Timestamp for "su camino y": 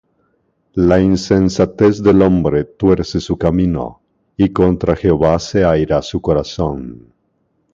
3.19-4.49